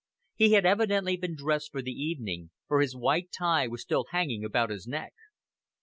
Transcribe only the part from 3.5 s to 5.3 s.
was still hanging about his neck.